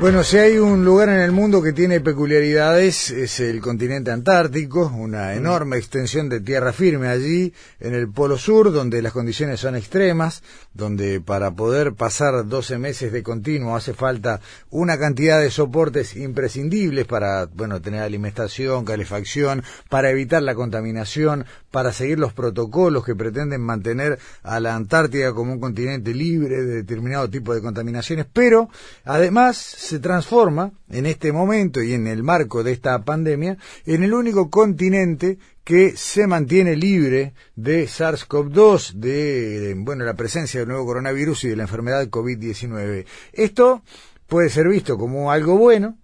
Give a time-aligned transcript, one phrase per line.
[0.00, 4.92] Bueno, si hay un lugar en el mundo que tiene peculiaridades es el continente antártico,
[4.96, 9.74] una enorme extensión de tierra firme allí en el Polo Sur, donde las condiciones son
[9.74, 16.14] extremas, donde para poder pasar 12 meses de continuo hace falta una cantidad de soportes
[16.14, 23.16] imprescindibles para, bueno, tener alimentación, calefacción, para evitar la contaminación, para seguir los protocolos que
[23.16, 28.70] pretenden mantener a la Antártida como un continente libre de determinado tipo de contaminaciones, pero
[29.04, 29.56] además
[29.88, 34.50] se transforma en este momento y en el marco de esta pandemia en el único
[34.50, 41.48] continente que se mantiene libre de SARS-CoV-2, de, bueno, la presencia del nuevo coronavirus y
[41.48, 43.06] de la enfermedad COVID-19.
[43.32, 43.82] Esto
[44.26, 45.96] puede ser visto como algo bueno,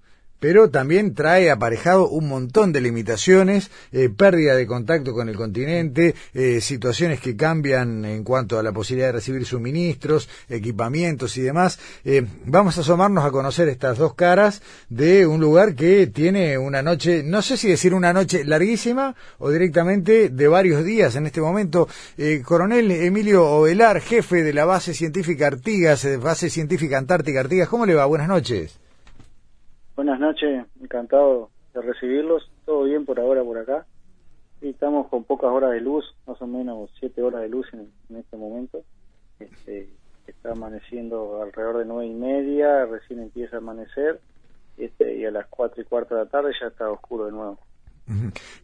[0.44, 6.14] pero también trae aparejado un montón de limitaciones, eh, pérdida de contacto con el continente,
[6.34, 11.78] eh, situaciones que cambian en cuanto a la posibilidad de recibir suministros, equipamientos y demás.
[12.04, 16.82] Eh, vamos a asomarnos a conocer estas dos caras de un lugar que tiene una
[16.82, 21.40] noche, no sé si decir una noche larguísima o directamente de varios días en este
[21.40, 21.88] momento.
[22.44, 27.94] Coronel Emilio Ovelar, jefe de la base científica Artigas, base científica Antártica Artigas, ¿cómo le
[27.94, 28.04] va?
[28.04, 28.83] Buenas noches.
[29.96, 32.50] Buenas noches, encantado de recibirlos.
[32.64, 33.86] Todo bien por ahora por acá.
[34.60, 38.16] Y estamos con pocas horas de luz, más o menos siete horas de luz en,
[38.16, 38.82] este momento.
[39.38, 39.88] Este,
[40.26, 44.20] está amaneciendo alrededor de nueve y media, recién empieza a amanecer.
[44.78, 47.60] Este, y a las cuatro y cuarto de la tarde ya está oscuro de nuevo.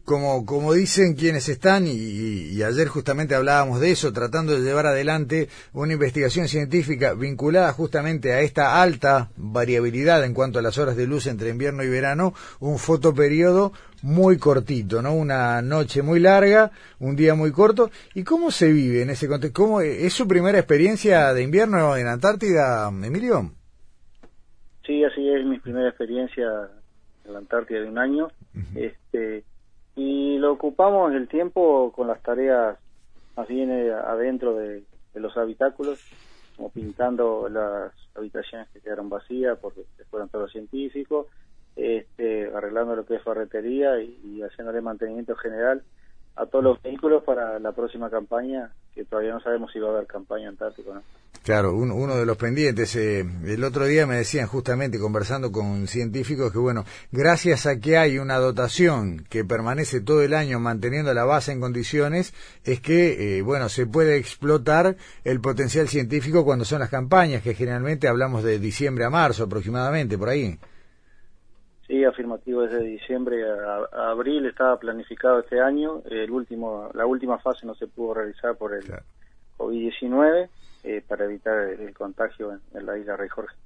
[0.05, 5.49] Como, como dicen quienes están, y, ayer justamente hablábamos de eso, tratando de llevar adelante
[5.73, 11.07] una investigación científica vinculada justamente a esta alta variabilidad en cuanto a las horas de
[11.07, 15.15] luz entre invierno y verano, un fotoperiodo muy cortito, ¿no?
[15.15, 17.89] Una noche muy larga, un día muy corto.
[18.13, 19.59] ¿Y cómo se vive en ese contexto?
[19.59, 23.51] ¿Cómo, ¿Es su primera experiencia de invierno en Antártida, Emilio?
[24.85, 26.45] Sí, así es mi primera experiencia
[27.25, 28.29] en la Antártida de un año.
[28.75, 29.43] este
[29.95, 32.77] Y lo ocupamos el tiempo con las tareas
[33.35, 34.83] más bien eh, adentro de,
[35.15, 35.99] los habitáculos,
[36.55, 41.27] como pintando las habitaciones que quedaron vacías porque fueron todos los científicos,
[41.75, 45.83] este, arreglando lo que es ferretería y, y haciéndole mantenimiento general
[46.35, 49.91] a todos los vehículos para la próxima campaña, que todavía no sabemos si va a
[49.91, 51.03] haber campaña antártica no.
[51.43, 52.95] Claro, uno de los pendientes.
[52.95, 57.97] Eh, el otro día me decían justamente, conversando con científicos, que bueno, gracias a que
[57.97, 63.37] hay una dotación que permanece todo el año manteniendo la base en condiciones, es que,
[63.37, 68.43] eh, bueno, se puede explotar el potencial científico cuando son las campañas, que generalmente hablamos
[68.43, 70.59] de diciembre a marzo aproximadamente, por ahí.
[71.91, 76.01] Sí, afirmativo, desde diciembre a, abril estaba planificado este año.
[76.09, 78.85] El último, la última fase no se pudo realizar por el
[79.57, 80.47] COVID-19
[80.85, 83.57] eh, para evitar el, contagio en, la isla Rey Jorge.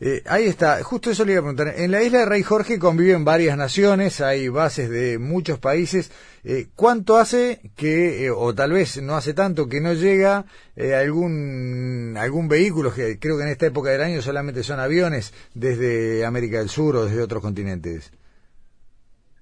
[0.00, 1.74] Eh, ahí está, justo eso le iba a preguntar.
[1.76, 6.10] En la isla de Rey Jorge conviven varias naciones, hay bases de muchos países.
[6.44, 10.44] Eh, ¿Cuánto hace que, o tal vez no hace tanto, que no llega
[10.76, 16.24] algún, algún vehículo, que creo que en esta época del año solamente son aviones, desde
[16.26, 18.12] América del Sur o desde otros continentes?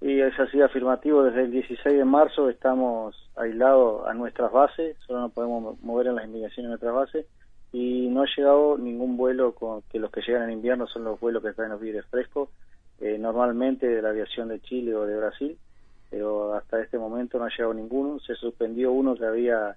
[0.02, 5.20] Y es así afirmativo, desde el 16 de marzo estamos aislados a nuestras bases, solo
[5.20, 7.26] nos podemos mover en las investigaciones en nuestras bases
[7.72, 11.18] y no ha llegado ningún vuelo con, que los que llegan en invierno son los
[11.18, 12.50] vuelos que están en los vidrios frescos,
[13.00, 15.58] eh, normalmente de la aviación de Chile o de Brasil,
[16.10, 19.76] pero hasta este momento no ha llegado ninguno, se suspendió uno que había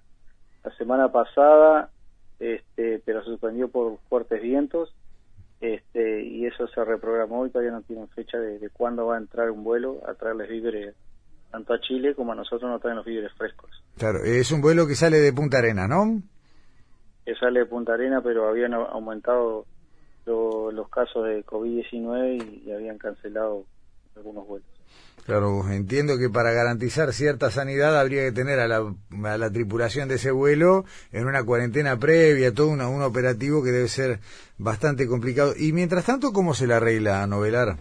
[0.62, 1.90] la semana pasada,
[2.38, 4.94] este, pero se suspendió por fuertes vientos
[5.60, 9.50] este, y eso se reprogramó y todavía no tienen fecha de, cuándo va a entrar
[9.50, 10.94] un vuelo a traerles víveres
[11.50, 13.70] tanto a Chile como a nosotros nos traen los víveres frescos.
[13.96, 16.20] Claro, es un vuelo que sale de Punta Arena, ¿no?
[17.26, 19.66] Que sale de Punta Arena, pero habían aumentado
[20.24, 23.64] los casos de COVID-19 y habían cancelado
[24.16, 24.68] algunos vuelos.
[25.24, 28.94] Claro, entiendo que para garantizar cierta sanidad habría que tener a la,
[29.24, 33.88] a la tripulación de ese vuelo en una cuarentena previa, todo un operativo que debe
[33.88, 34.20] ser
[34.56, 35.52] bastante complicado.
[35.58, 37.78] Y mientras tanto, ¿cómo se la arregla a novelar?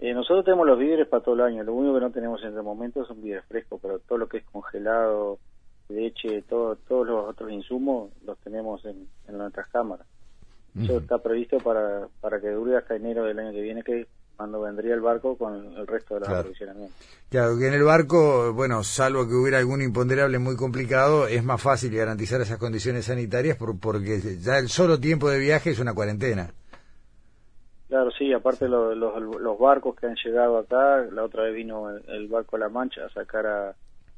[0.00, 2.54] Eh, nosotros tenemos los víveres para todo el año, lo único que no tenemos en
[2.54, 5.38] el momento son víveres frescos, pero todo lo que es congelado,
[5.88, 10.06] leche, todo, todos los otros insumos los tenemos en, nuestras cámaras.
[10.78, 14.06] Eso está previsto para, para que dure hasta enero del año que viene, que
[14.36, 16.50] cuando vendría el barco con el resto de los claro.
[17.30, 21.62] Claro, que en el barco, bueno, salvo que hubiera algún imponderable muy complicado, es más
[21.62, 26.50] fácil garantizar esas condiciones sanitarias porque ya el solo tiempo de viaje es una cuarentena.
[27.88, 32.28] Claro, sí, aparte los, los, barcos que han llegado acá, la otra vez vino el,
[32.28, 33.76] barco La Mancha a sacar a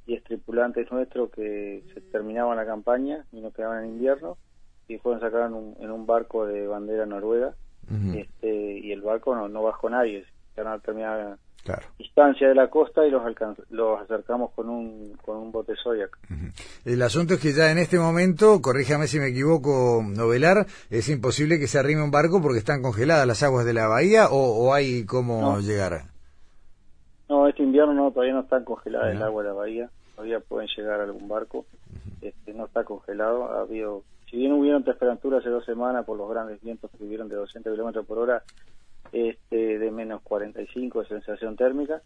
[0.09, 4.37] 10 tripulantes nuestros que se terminaban la campaña y no quedaban en invierno
[4.89, 7.55] y fueron sacar en un barco de bandera noruega
[8.15, 10.25] este, y el barco no, no bajó nadie,
[10.55, 11.39] se a determinada
[11.99, 13.23] distancia de la costa y los,
[13.71, 16.17] los acercamos con un, con un bote Zodiac.
[16.85, 21.59] El asunto es que ya en este momento, corríjame si me equivoco, Novelar, es imposible
[21.59, 25.05] que se arrime un barco porque están congeladas las aguas de la bahía o, hay
[25.05, 26.03] cómo llegar.
[27.29, 30.69] No, este invierno no, todavía no están congeladas el agua de la bahía, todavía pueden
[30.77, 31.65] llegar algún barco,
[32.21, 36.29] este, no está congelado, ha habido si bien hubieron temperaturas hace dos semanas por los
[36.29, 38.43] grandes vientos que hubieron de 200 kilómetros por hora,
[39.13, 42.03] este, de menos 45 de sensación térmica,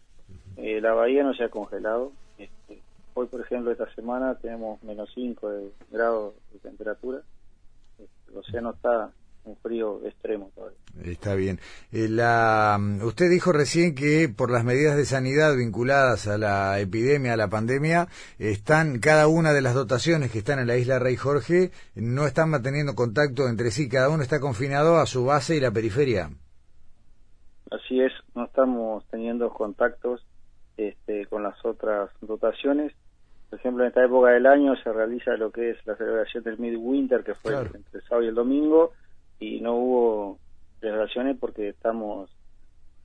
[0.57, 2.11] eh, la bahía no se ha congelado.
[2.37, 2.81] Este,
[3.15, 7.21] hoy, por ejemplo, esta semana tenemos menos 5 de grados de temperatura.
[7.97, 9.11] Este, el océano está
[9.45, 10.77] un frío extremo todavía.
[11.03, 11.59] Está bien.
[11.91, 16.79] Eh, la, mm, usted dijo recién que por las medidas de sanidad vinculadas a la
[16.79, 18.07] epidemia, a la pandemia,
[18.39, 22.49] están cada una de las dotaciones que están en la isla Rey Jorge no están
[22.49, 26.29] manteniendo contacto entre sí, cada uno está confinado a su base y la periferia.
[27.71, 30.23] Así es, no estamos teniendo contactos
[30.77, 32.93] este, con las otras dotaciones.
[33.49, 36.57] Por ejemplo, en esta época del año se realiza lo que es la celebración del
[36.57, 38.93] Midwinter, que fue entre el sábado y el domingo,
[39.43, 40.39] y no hubo
[40.79, 42.29] celebraciones porque estamos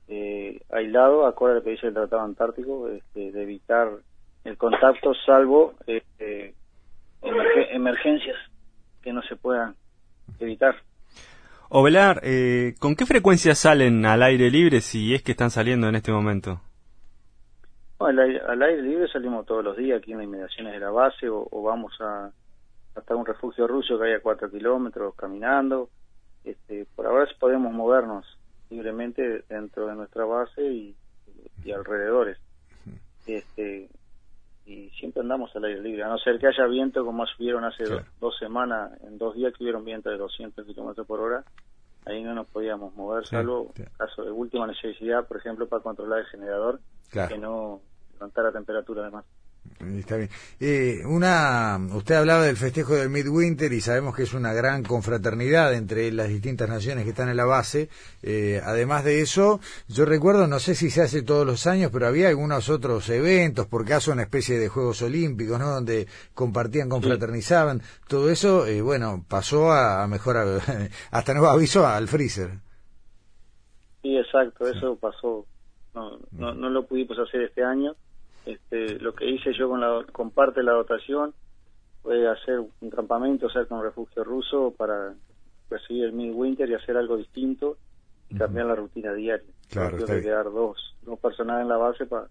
[0.07, 3.89] eh, aislados, acorde a lo que dice el Tratado Antártico, este, de evitar
[4.43, 6.55] el contacto, salvo este,
[7.71, 8.37] emergencias
[9.01, 9.75] que no se puedan
[10.39, 10.75] evitar.
[11.69, 15.95] Ovelar, eh, ¿con qué frecuencia salen al aire libre si es que están saliendo en
[15.95, 16.61] este momento?
[17.99, 21.47] al, aire, libre salimos todos los días aquí en las inmediaciones de la base o,
[21.61, 22.31] vamos a
[22.95, 25.89] hasta un refugio ruso que hay a cuatro kilómetros caminando
[26.43, 28.25] este, por ahora podemos movernos
[28.69, 30.95] libremente dentro de nuestra base y,
[31.71, 32.37] alrededores.
[33.27, 33.89] Este,
[34.65, 37.83] y siempre andamos al aire libre, a no ser que haya viento como subieron hace
[38.19, 41.43] dos semanas, en dos días que hubieron viento de 200 kilómetros por hora,
[42.05, 46.25] ahí no nos podíamos mover, salvo caso de última necesidad, por ejemplo, para controlar el
[46.25, 46.79] generador,
[47.11, 47.81] que no
[48.13, 49.25] levantara temperatura además.
[49.79, 50.29] Está bien.
[50.59, 55.73] Eh, una, usted hablaba del festejo del Midwinter y sabemos que es una gran confraternidad
[55.73, 57.87] entre las distintas naciones que están en la base.
[58.21, 62.07] Eh, además de eso, yo recuerdo, no sé si se hace todos los años, pero
[62.07, 65.69] había algunos otros eventos, por caso una especie de Juegos Olímpicos, ¿no?
[65.69, 67.81] Donde compartían, confraternizaban.
[68.09, 70.61] Todo eso, eh, bueno, pasó a, mejor,
[71.11, 72.51] hasta nuevo aviso al freezer.
[74.01, 75.45] Sí, exacto, eso pasó.
[75.95, 77.95] No, no, no lo pudimos hacer este año
[78.45, 81.33] este, lo que hice yo con, la, con parte de la dotación
[82.01, 85.13] fue hacer un campamento cerca de un refugio ruso para
[85.69, 87.77] recibir el midwinter y hacer algo distinto
[88.29, 89.45] y cambiar la rutina diaria.
[89.69, 92.27] Claro, Tuve que quedar dos, dos personas en la base para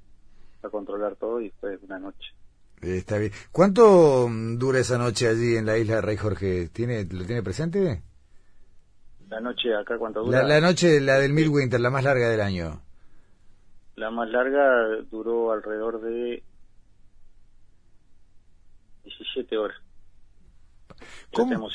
[0.70, 2.32] controlar todo y fue una noche.
[2.80, 3.32] Está bien.
[3.50, 6.68] ¿Cuánto mm, dura esa noche allí en la isla de Rey Jorge?
[6.68, 8.02] ¿Tiene, ¿Lo tiene presente?
[9.28, 10.42] La noche acá, ¿cuánto dura?
[10.42, 12.80] La, la noche, la del Midwinter, la más larga del año.
[13.98, 16.44] La más larga duró alrededor de
[19.02, 19.76] 17 horas.
[21.30, 21.68] ¿Cómo,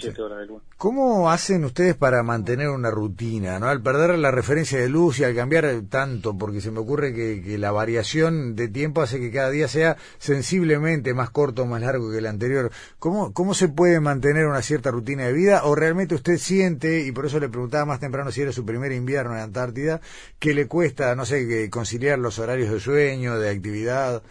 [0.78, 3.60] ¿Cómo hacen ustedes para mantener una rutina?
[3.60, 3.68] ¿no?
[3.68, 7.58] Al perder la referencia de luz y al cambiar tanto, porque se me ocurre que,
[7.58, 12.10] la variación de tiempo hace que cada día sea sensiblemente más corto o más largo
[12.12, 12.72] que el anterior.
[12.98, 15.64] ¿Cómo, ¿Cómo se puede mantener una cierta rutina de vida?
[15.66, 18.92] ¿O realmente usted siente, y por eso le preguntaba más temprano si era su primer
[18.92, 20.02] invierno en Antártida,
[20.40, 24.24] que le cuesta, no sé, conciliar los horarios de sueño, de actividad?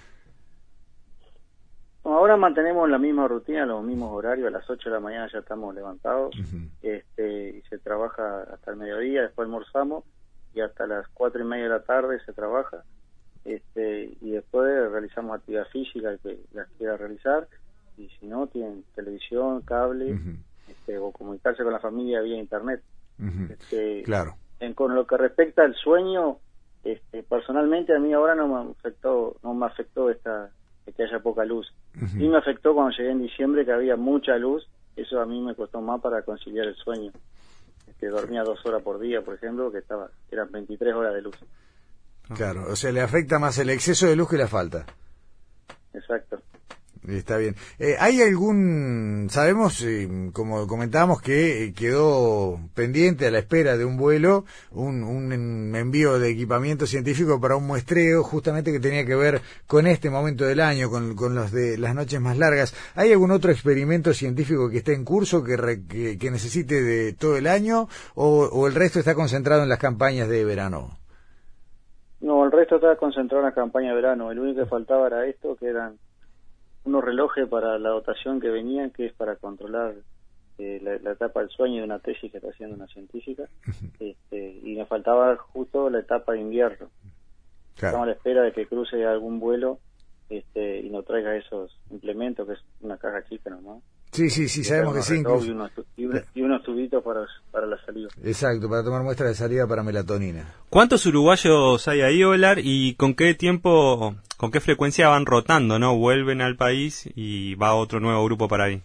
[2.33, 5.41] Ahora mantenemos la misma rutina, los mismos horarios, a las 8 de la mañana ya
[5.41, 6.35] estamos levantados
[6.83, 10.05] este, y se trabaja hasta el mediodía, después almorzamos
[10.55, 12.85] y hasta las 4 y media de la tarde se trabaja
[13.45, 17.49] este, y después realizamos actividad física que las quiera realizar
[17.99, 20.19] y si no tienen televisión, cable
[20.69, 22.83] este, o comunicarse con la familia vía internet.
[23.51, 24.37] este, claro.
[24.59, 26.39] En, con lo que respecta al sueño,
[26.83, 30.51] este, personalmente a mí ahora no me afectó, no me afectó esta
[30.97, 31.73] que haya poca luz.
[31.95, 35.55] Y me afectó cuando llegué en diciembre que había mucha luz, eso a mí me
[35.55, 37.13] costó más para conciliar el sueño.
[37.87, 41.37] Este, dormía dos horas por día, por ejemplo, que estaba eran 23 horas de luz.
[42.35, 44.87] Claro, o sea, le afecta más el exceso de luz que la falta.
[45.93, 46.41] Exacto.
[47.09, 47.57] Está bien.
[47.81, 53.85] Eh, ¿Hay algún, sabemos, eh, como comentábamos, que eh, quedó pendiente a la espera de
[53.85, 59.17] un vuelo, un, un, envío de equipamiento científico para un muestreo, justamente que tenía que
[59.17, 62.73] ver con este momento del año, con, los de las noches más largas?
[62.95, 65.57] ¿Hay algún otro experimento científico que esté en curso, que,
[65.89, 69.81] que, que necesite de todo el año, o, o el resto está concentrado en las
[69.81, 70.99] campañas de verano?
[72.21, 74.31] No, el resto está concentrado en la campaña de verano.
[74.31, 75.99] El único que faltaba era esto, que eran
[76.85, 79.95] unos relojes para la dotación que venían, que es para controlar
[80.59, 83.49] eh, la, etapa del sueño de una tesis que está haciendo una científica,
[84.01, 86.89] este, y nos faltaba justo la etapa de invierno.
[87.75, 89.79] Estamos a la espera de que cruce algún vuelo
[90.29, 93.83] este, y nos traiga esos implementos, que es una caja chica nomás.
[94.13, 95.17] Sí, sí, sí, sabemos que sí.
[95.17, 95.47] Incluso.
[95.97, 98.09] Y, unos, tubitos para, para la salida.
[98.23, 100.53] Exacto, para tomar muestra de salida para melatonina.
[100.69, 105.97] ¿Cuántos uruguayos hay ahí, Olar, y con qué tiempo, con qué frecuencia van rotando, no?
[105.97, 108.83] Vuelven al país y va otro nuevo grupo para ahí.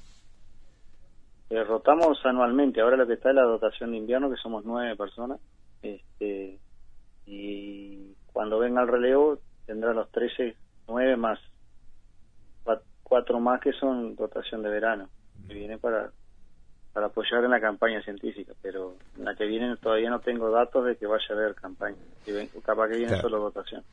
[1.49, 2.79] Eh, rotamos anualmente.
[2.79, 5.41] Ahora lo que está es la dotación de invierno, que somos nueve personas.
[5.81, 6.57] Este,
[7.25, 10.55] y cuando venga el relevo, tendrá los trece,
[10.87, 11.37] nueve más
[13.03, 15.07] cuatro más que son dotación de verano
[15.45, 16.13] que viene para
[16.97, 20.83] para apoyar en la campaña científica, pero en la que viene todavía no tengo datos
[20.83, 21.95] de que vaya a haber campaña,
[22.65, 23.83] capaz que viene solo votación.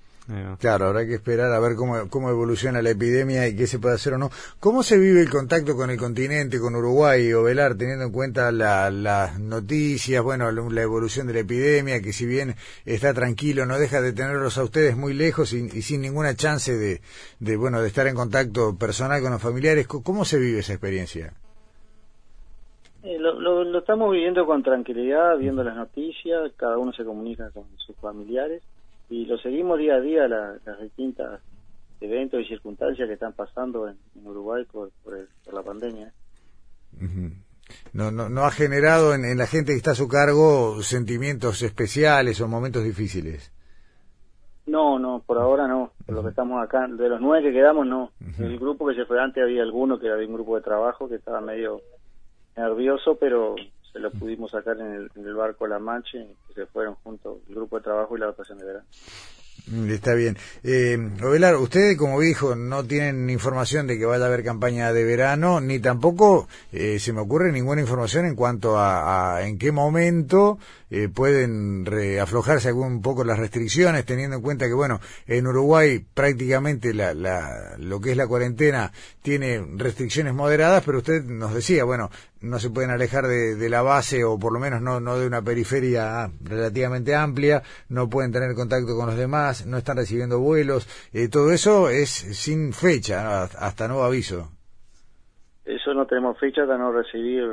[0.58, 3.96] Claro, habrá que esperar a ver cómo, cómo evoluciona la epidemia y qué se puede
[3.96, 4.30] hacer o no.
[4.58, 8.50] ¿Cómo se vive el contacto con el continente, con Uruguay o Velar, teniendo en cuenta
[8.50, 12.56] las noticias, bueno, la evolución de la epidemia, que si bien
[12.86, 16.74] está tranquilo, no deja de tenerlos a ustedes muy lejos y, y sin ninguna chance
[16.74, 17.02] de,
[17.38, 19.86] de, bueno, de estar en contacto personal con los familiares?
[19.86, 21.34] ¿Cómo se vive esa experiencia?
[23.04, 27.64] Eh, lo, lo, estamos viviendo con tranquilidad, viendo las noticias, cada uno se comunica con
[27.76, 28.62] sus familiares
[29.10, 31.42] y lo seguimos día a día las distintas
[32.00, 36.12] eventos y circunstancias que están pasando en, Uruguay por, por, la pandemia.
[37.92, 41.60] No, no, no ha generado en, en, la gente que está a su cargo sentimientos
[41.62, 43.52] especiales o momentos difíciles.
[44.66, 45.92] No, no, por ahora no.
[46.06, 48.12] Por lo que estamos acá, de los nueve que quedamos, no.
[48.38, 50.62] En el grupo que se fue antes había alguno que era de un grupo de
[50.62, 51.82] trabajo que estaba medio
[52.56, 53.56] nervioso, pero
[53.92, 57.76] se lo pudimos sacar en el, barco La Mancha y se fueron juntos el grupo
[57.76, 58.86] de trabajo y la dotación de verano.
[59.66, 60.36] Mm, está bien.
[60.62, 65.04] Eh, Ovelar, ustedes, como dijo, no tienen información de que vaya a haber campaña de
[65.04, 70.58] verano, ni tampoco eh, se me ocurre ninguna información en cuanto a, en qué momento
[70.90, 71.86] eh, pueden
[72.20, 77.76] aflojarse algún poco las restricciones, teniendo en cuenta que, bueno, en Uruguay prácticamente la, la,
[77.78, 78.92] lo que es la cuarentena
[79.22, 82.10] tiene restricciones moderadas, pero usted nos decía, bueno,
[82.44, 85.26] no se pueden alejar de, de la base o por lo menos no, no de
[85.26, 90.86] una periferia relativamente amplia, no pueden tener contacto con los demás no están recibiendo vuelos,
[91.12, 94.50] eh, todo eso es sin fecha, hasta nuevo aviso.
[95.64, 97.44] Eso no tenemos fecha hasta no recibir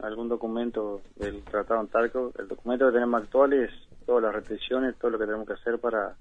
[0.00, 2.32] algún documento del Tratado Antártico.
[2.36, 3.70] El documento que tenemos actual es
[4.06, 6.16] todas las restricciones, todo lo que tenemos que hacer para,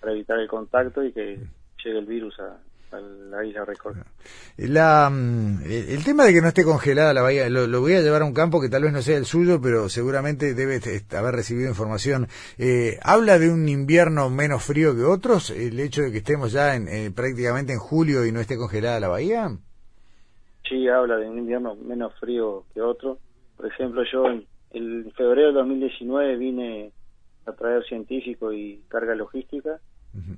[0.00, 1.38] para evitar el contacto y que
[1.84, 2.58] llegue el virus a,
[3.00, 3.66] la isla
[4.56, 8.22] La, mm, el tema de que no esté congelada la bahía, lo, voy a llevar
[8.22, 10.80] a un campo que tal vez no sea el suyo, pero seguramente debe
[11.16, 12.28] haber recibido información.
[12.58, 15.50] Eh, ¿Habla de un invierno menos frío que otros?
[15.50, 19.00] ¿El hecho de que estemos ya en, eh, prácticamente en julio y no esté congelada
[19.00, 19.50] la bahía?
[20.68, 23.18] Sí, habla de un invierno menos frío que otro.
[23.56, 26.92] Por ejemplo, yo en, febrero de 2019 vine
[27.46, 29.78] a traer científico y carga logística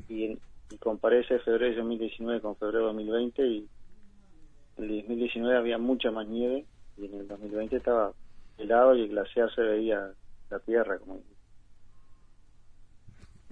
[0.09, 0.39] y en,
[0.71, 3.69] y comparé ese febrero de 2019 con febrero de 2020 y
[4.77, 6.65] en el 2019 había mucha más nieve
[6.97, 8.13] y en el 2020 estaba
[8.59, 10.13] helado y el glaciar se veía
[10.51, 11.21] la tierra como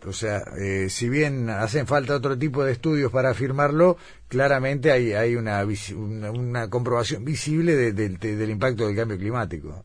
[0.06, 3.96] o sea, eh, si bien hacen falta otro tipo de estudios para afirmarlo,
[4.28, 9.82] claramente hay, hay una, una, comprobación visible del impacto del cambio climático.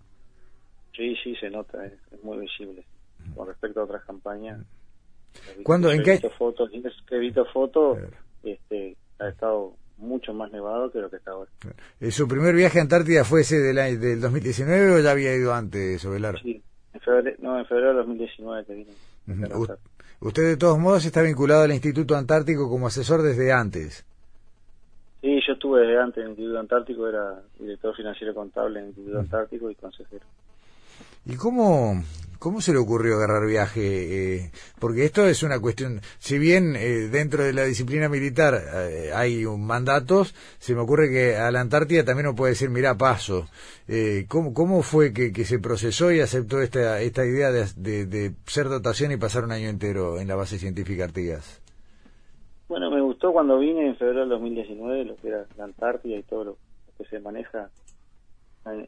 [0.94, 2.84] Sí, sí, se nota, es muy visible
[3.34, 4.60] con respecto a otras campañas.
[5.64, 5.92] ¿Cuándo?
[5.92, 6.20] ¿En qué?
[6.38, 6.70] Fotos,
[7.08, 8.00] que he visto fotos,
[8.44, 11.52] este, ha estado mucho más nevado que lo que está ahora.
[12.10, 16.04] ¿Su primer viaje a Antártida fue ese del, del 2019 o ya había ido antes,
[16.06, 16.40] Ovelar?
[16.42, 16.62] Sí,
[16.94, 18.92] en febrero, no, en febrero del 2019 que vine.
[20.22, 24.06] Usted de todos modos está vinculado al Instituto Antártico como asesor desde antes.
[25.22, 28.90] Sí, yo estuve desde antes en el Instituto Antártico, era director financiero contable en el
[28.90, 30.26] Instituto Antártico y consejero.
[31.26, 32.02] ¿Y cómo,
[32.40, 33.82] cómo se le ocurrió agarrar viaje?
[34.38, 39.12] Eh, porque esto es una cuestión, si bien eh, dentro de la disciplina militar eh,
[39.14, 42.98] hay un mandatos, se me ocurre que a la Antártida también uno puede decir, mira,
[42.98, 43.48] paso.
[44.28, 49.18] ¿cómo, ¿Cómo fue que, se procesó y aceptó esta, esta idea de, ser dotación y
[49.18, 51.62] pasar un año entero en la base científica Artigas?
[52.68, 56.24] Bueno, me gustó cuando vine en febrero del 2019, lo que era la Antártida y
[56.24, 56.58] todo lo
[56.98, 57.72] que se maneja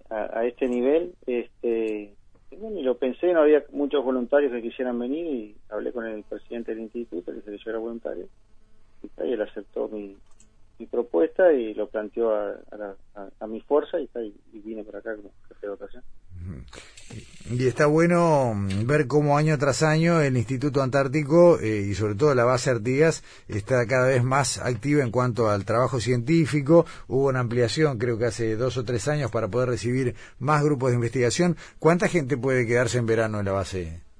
[0.09, 1.15] a, este nivel.
[1.25, 2.13] Este,
[2.57, 6.23] bueno, y lo pensé, no había muchos voluntarios que quisieran venir y hablé con el
[6.23, 8.27] presidente del instituto, que se yo era voluntario,
[9.03, 10.17] y, él aceptó mi,
[10.81, 12.55] mi propuesta y lo planteó a,
[13.39, 14.09] a, mi fuerza y,
[14.51, 15.31] y, vine por acá como.
[17.51, 18.53] Y está bueno
[18.85, 23.23] ver cómo año tras año el Instituto Antártico eh, y sobre todo la base Artigas
[23.47, 26.85] está cada vez más activa en cuanto al trabajo científico.
[27.07, 30.89] Hubo una ampliación, creo que hace dos o tres años, para poder recibir más grupos
[30.89, 31.57] de investigación.
[31.77, 34.10] ¿Cuánta gente puede quedarse en verano en la base?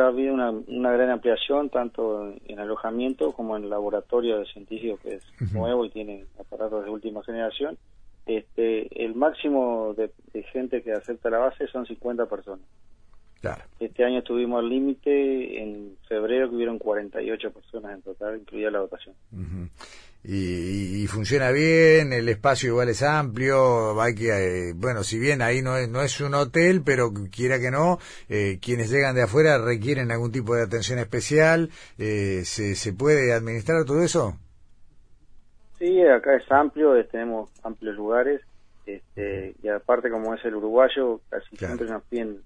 [0.00, 5.14] Ha habido una, una gran ampliación tanto en alojamiento como en laboratorio de científicos que
[5.14, 7.78] es nuevo y tiene aparatos de última generación
[8.26, 10.10] este, el máximo de,
[10.52, 12.66] gente que acepta la base son 50 personas.
[13.40, 13.62] Claro.
[13.78, 18.80] Este año tuvimos el límite en febrero que hubieron 48 personas en total, incluida la
[18.80, 19.14] votación.
[20.28, 25.62] Y, funciona bien, el espacio igual es amplio, hay que, eh, bueno, si bien ahí
[25.62, 29.58] no es, no es un hotel, pero quiera que no, eh, quienes llegan de afuera
[29.58, 34.36] requieren algún tipo de atención especial, eh, ¿se, ¿se puede administrar todo eso?
[35.78, 38.40] Sí, acá es amplio, tenemos amplios lugares,
[38.84, 42.40] este, y aparte como es el uruguayo, casi siempre nos piden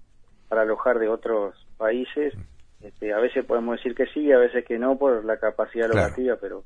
[0.49, 2.35] para alojar de otros países.
[2.81, 6.35] Este, a veces podemos decir que sí, a veces que no por la capacidad alocativa,
[6.39, 6.63] pero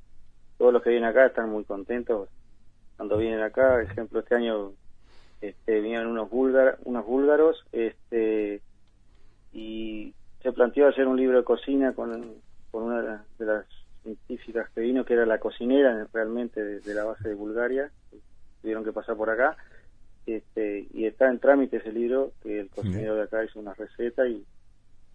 [0.58, 2.30] todos los que vienen acá están muy contentos
[2.98, 3.82] cuando vienen acá.
[3.82, 4.74] ejemplo, este año
[5.42, 8.62] este, vinieron unos, búlgar, unos búlgaros este,
[9.54, 12.36] y se planteó hacer un libro de cocina con,
[12.72, 13.66] con una de las
[14.04, 17.92] científicas que vino, que era la cocinera realmente de, la base de Bulgaria,
[18.62, 19.58] tuvieron que pasar por acá,
[20.26, 24.28] este, y está en trámite ese libro, que el cocinero de acá hizo una receta
[24.28, 24.44] y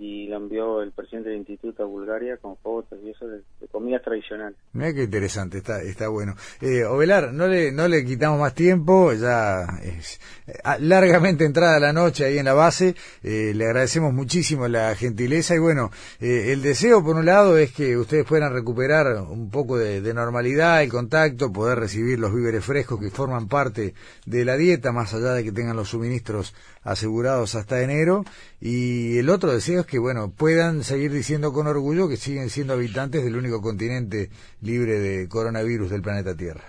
[0.00, 4.02] y lo envió el presidente del instituto a Bulgaria con fotos y eso de, comidas
[4.02, 4.56] tradicionales.
[4.72, 6.34] Mira qué interesante, está está bueno.
[6.62, 11.92] Eh, Ovelar, no le, no le quitamos más tiempo, ya es eh, largamente entrada la
[11.92, 16.62] noche ahí en la base, eh, le agradecemos muchísimo la gentileza y bueno, eh, el
[16.62, 20.88] deseo por un lado es que ustedes puedan recuperar un poco de, de normalidad, el
[20.88, 23.92] contacto, poder recibir los víveres frescos que forman parte
[24.24, 28.24] de la dieta, más allá de que tengan los suministros asegurados hasta enero,
[28.60, 32.74] y el otro deseo es que, bueno, puedan seguir diciendo con orgullo que siguen siendo
[32.74, 34.28] habitantes del único continente
[34.62, 36.62] libre de coronavirus del planeta Tierra.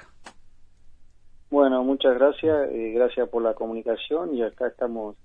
[1.51, 5.15] Bueno, muchas gracias, eh, gracias por la comunicación y acá estamos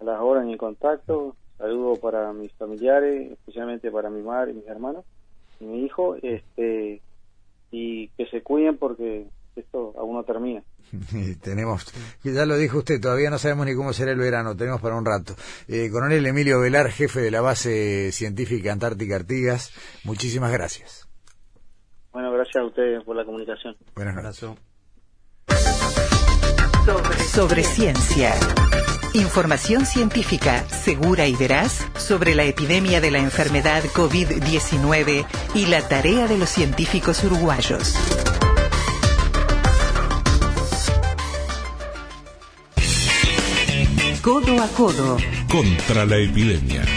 [0.00, 1.36] a las horas en contacto.
[1.58, 5.04] Saludo para mis familiares, especialmente para mi madre mis hermanos
[5.60, 7.00] y mi hijo, este
[7.70, 9.26] y que se cuiden porque
[9.60, 10.62] esto aún no termina.
[11.42, 11.92] tenemos,
[12.22, 15.04] ya lo dijo usted, todavía no sabemos ni cómo será el verano, tenemos para un
[15.04, 15.34] rato.
[15.68, 19.72] Eh, coronel Emilio Velar, jefe de la base científica Antártica Artigas,
[20.04, 21.08] muchísimas gracias.
[22.12, 23.76] Bueno, gracias a ustedes por la comunicación.
[23.94, 24.38] Buenas noches.
[26.84, 28.32] Sobre, sobre ciencia.
[29.12, 36.26] Información científica segura y veraz sobre la epidemia de la enfermedad COVID-19 y la tarea
[36.26, 37.94] de los científicos uruguayos.
[44.26, 45.18] Codo a codo.
[45.48, 46.95] Contra la epidemia.